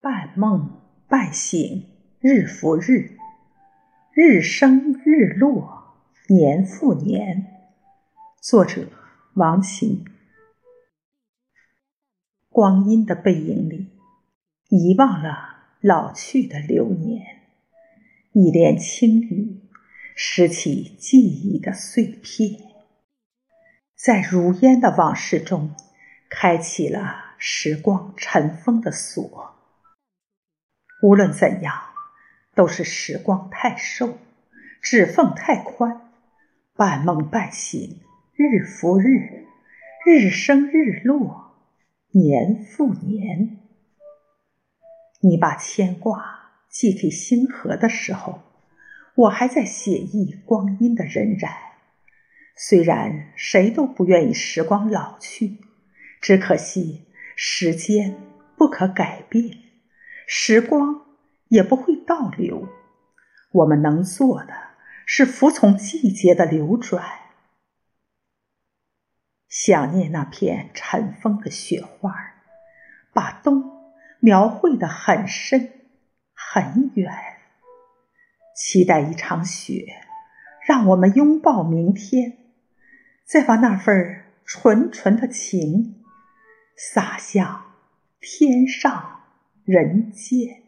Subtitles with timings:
[0.00, 1.88] 半梦半醒，
[2.20, 3.18] 日复日，
[4.12, 5.96] 日升日落，
[6.28, 7.46] 年复年。
[8.40, 8.86] 作者：
[9.34, 10.04] 王琴。
[12.48, 13.88] 光阴的背影里，
[14.68, 17.20] 遗忘了老去的流年，
[18.30, 19.68] 一帘轻雨，
[20.14, 22.60] 拾起记忆的碎片，
[23.96, 25.74] 在如烟的往事中，
[26.30, 29.57] 开启了时光尘封的锁。
[31.00, 31.74] 无论怎样，
[32.54, 34.18] 都是时光太瘦，
[34.82, 36.10] 指缝太宽，
[36.74, 38.00] 半梦半醒，
[38.34, 39.46] 日复日，
[40.04, 41.54] 日升日落，
[42.10, 43.58] 年复年。
[45.20, 48.40] 你把牵挂寄给星河的时候，
[49.14, 51.48] 我还在写意光阴的荏苒。
[52.56, 55.58] 虽然谁都不愿意时光老去，
[56.20, 58.16] 只可惜时间
[58.56, 59.67] 不可改变。
[60.30, 61.06] 时光
[61.48, 62.68] 也不会倒流，
[63.50, 64.52] 我们能做的
[65.06, 67.02] 是服从季节的流转。
[69.48, 72.14] 想念那片尘封的雪花，
[73.14, 75.72] 把冬描绘的很深
[76.34, 77.10] 很远。
[78.54, 79.86] 期待一场雪，
[80.66, 82.36] 让我们拥抱明天，
[83.24, 86.04] 再把那份纯纯的情
[86.76, 87.72] 洒向
[88.20, 89.17] 天上。
[89.68, 90.62] 人间。